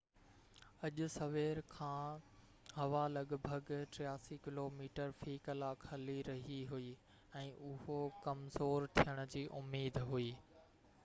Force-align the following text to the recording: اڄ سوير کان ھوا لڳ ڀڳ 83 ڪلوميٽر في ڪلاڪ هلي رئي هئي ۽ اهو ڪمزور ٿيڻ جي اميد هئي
اڄ 0.87 0.97
سوير 1.15 1.59
کان 1.73 2.15
ھوا 2.77 3.01
لڳ 3.17 3.29
ڀڳ 3.49 3.69
83 3.99 4.39
ڪلوميٽر 4.49 5.13
في 5.19 5.37
ڪلاڪ 5.49 5.85
هلي 5.91 6.17
رئي 6.31 6.59
هئي 6.73 6.89
۽ 7.45 7.47
اهو 7.73 8.01
ڪمزور 8.27 8.89
ٿيڻ 9.01 9.25
جي 9.37 9.47
اميد 9.63 10.03
هئي 10.13 10.29